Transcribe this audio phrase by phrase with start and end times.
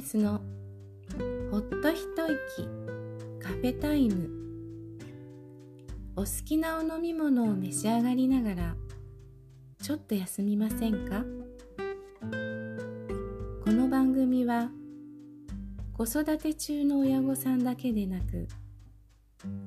[0.00, 0.40] スの
[1.50, 2.68] ほっと一息
[3.40, 4.30] カフェタイム。
[6.16, 8.76] お好きなお飲み物を召し上がりながら
[9.82, 11.24] ちょっと休みませんか？
[13.64, 14.70] この番組は
[15.94, 18.48] 子育て中の親御さんだけでなく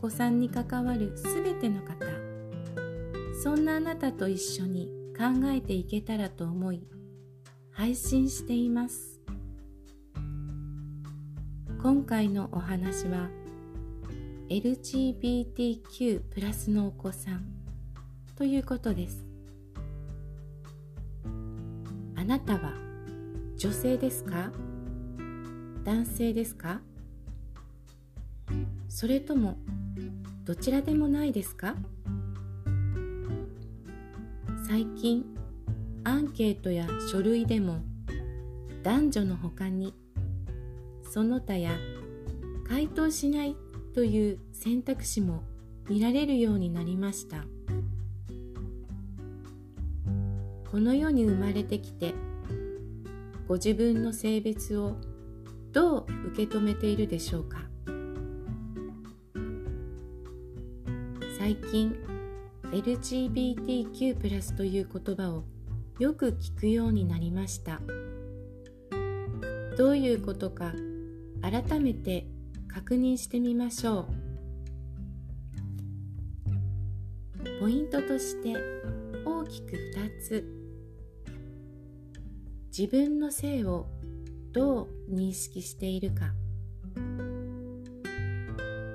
[0.00, 2.06] 子さんに関わるすべての方
[3.42, 6.86] そんなあなたと一緒に考えていけたらと思い
[7.72, 9.15] 配信しています。
[11.86, 13.28] 今回のお話は
[14.48, 16.20] LGBTQ+
[16.72, 17.44] のお子さん
[18.34, 19.24] ということです。
[22.16, 22.72] あなたは
[23.56, 24.50] 女性ですか？
[25.84, 26.80] 男性ですか？
[28.88, 29.56] それとも
[30.44, 31.76] どちらでもないですか？
[34.66, 35.24] 最近
[36.02, 37.78] アンケートや書類でも
[38.82, 39.94] 男女の他に
[41.10, 41.78] その他や
[42.68, 43.56] 回答しない
[43.94, 45.44] という選択肢も
[45.88, 47.44] 見られるようになりました。
[50.70, 52.14] この世に生まれてきて
[53.48, 54.96] ご自分の性別を
[55.72, 57.62] どう受け止めているでしょうか。
[61.38, 61.96] 最近
[62.72, 65.44] LGBTQ+ という言葉を
[65.98, 67.80] よく聞くようになりました。
[69.78, 70.72] どういうことか
[71.48, 72.26] 改めて
[72.66, 74.06] 確認してみましょう。
[77.60, 78.56] ポイントとして
[79.24, 80.44] 大きく2つ。
[82.76, 83.86] 自分の性を
[84.50, 86.34] どう認識しているか。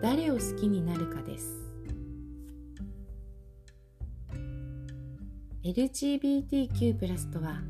[0.00, 1.68] 誰を好きになるかです。
[5.62, 7.60] LGBTQ+ とは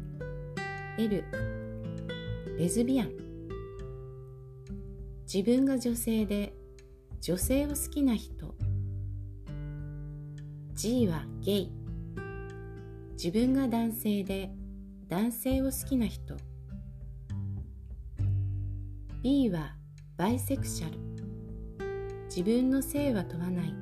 [0.97, 1.25] L
[2.57, 3.28] レズビアン。
[5.31, 6.55] 自分が女性で
[7.21, 8.55] 女性を好きな人。
[10.73, 11.73] G はゲイ。
[13.13, 14.51] 自分が男性で
[15.07, 16.35] 男性を好きな人。
[19.23, 19.75] B は
[20.17, 20.99] バイセクシャル。
[22.25, 23.75] 自分の性は問わない。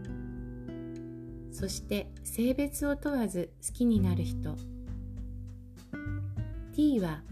[1.52, 4.56] そして性別を問わず好きになる人。
[6.74, 7.22] T は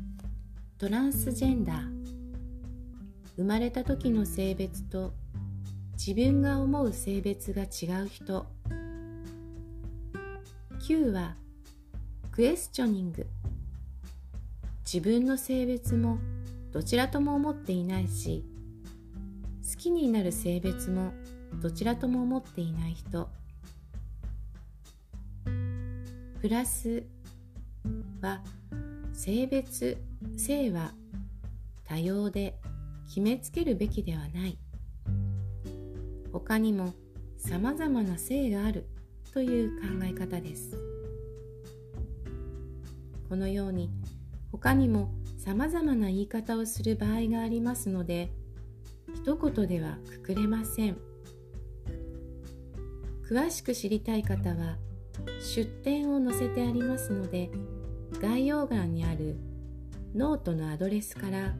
[0.78, 1.93] トランスジェンダー。
[3.36, 5.12] 生まれた時の性別と
[5.92, 8.46] 自分が思う性別が違う人。
[10.86, 11.36] Q は
[12.30, 13.26] クエスチョニング。
[14.84, 16.18] 自分の性別も
[16.72, 18.44] どちらとも思っていないし
[19.68, 21.12] 好きになる性別も
[21.62, 23.28] どちらとも思っていない人。
[26.40, 27.02] プラス
[28.20, 28.42] は
[29.14, 29.96] 性別
[30.36, 30.92] 性は
[31.84, 32.54] 多様で
[33.14, 34.58] 決めつけるべきではない。
[36.32, 36.94] 他にも
[37.36, 38.88] さまざまな性がある
[39.32, 40.76] という考え方です。
[43.28, 43.88] このように
[44.50, 48.32] 他にもさまざまな言い方をする場合がありますので
[49.14, 50.96] 一言ではくくれません。
[53.30, 54.76] 詳しく知りたい方は
[55.54, 57.48] 出典を載せてありますので
[58.20, 59.36] 概要欄にある
[60.16, 61.54] ノートのアドレスから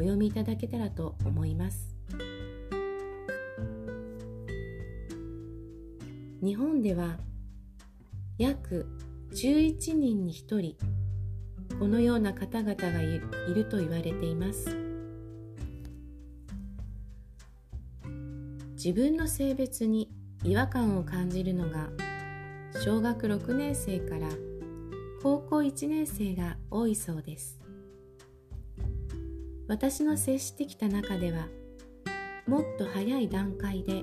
[0.00, 1.94] お読みいただけたらと思います。
[6.42, 7.18] 日本では
[8.38, 8.86] 約
[9.32, 10.76] 11人に1人
[11.78, 13.20] このような方々がい
[13.54, 14.74] ると言われています。
[18.72, 20.10] 自分の性別に
[20.42, 21.90] 違和感を感じるのが
[22.82, 24.30] 小学6年生から
[25.22, 27.59] 高校1年生が多いそうです。
[29.70, 31.46] 私の接してきた中では
[32.48, 34.02] もっと早い段階で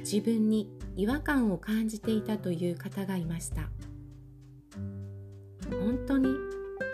[0.00, 3.70] 自分に違和感を感じていたという方がいました。
[5.70, 6.30] 本当に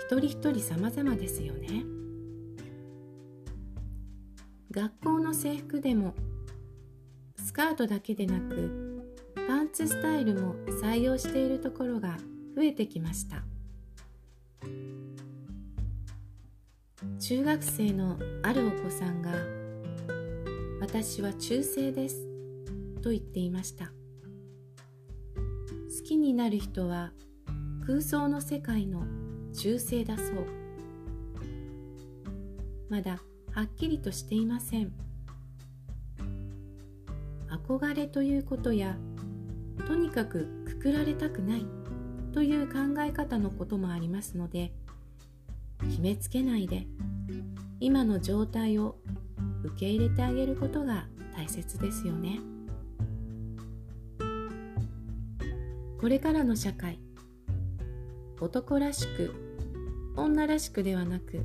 [0.03, 1.87] 一人一人様々ですよね。
[4.71, 6.15] 学校の制服でも
[7.43, 9.03] スカートだけでなく
[9.49, 12.19] パンツスタイルも採用しているところが
[12.55, 13.43] 増えてきました。
[17.19, 19.33] 中学生のあるお子さんが
[20.81, 22.27] 「私は中性です」
[23.03, 23.93] と言っていました。
[25.99, 27.13] 好きになる人は
[27.87, 29.07] 空想の世界の
[29.55, 30.47] 中性だそう
[32.89, 33.23] まだ
[33.53, 34.93] はっきりとしていません
[37.51, 38.97] 憧れということや
[39.87, 41.67] とにかくくくられたくない
[42.33, 44.73] という考え方のこともありますので
[45.81, 46.87] 決めつけないで。
[47.81, 48.97] 今の状態を
[49.63, 52.41] 受け入れてあげることが大切ですよね。
[56.01, 56.99] これからの社会
[58.41, 59.35] 男らしく
[60.17, 61.45] 女らしくではなく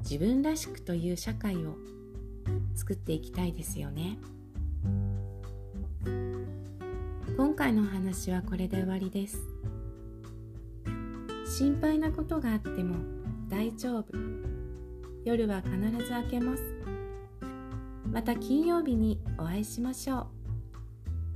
[0.00, 1.76] 自分らしくという社会を
[2.74, 4.18] 作っていきたいですよね。
[7.36, 9.38] 今回のお話はこれで終わりです。
[11.46, 13.13] 心配なことがあっても
[13.54, 14.06] 大丈夫。
[15.24, 16.74] 夜は必ず明けます。
[18.12, 20.26] また金曜日にお会いしましょ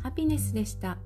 [0.01, 0.03] う。
[0.03, 0.99] ハピネスでした。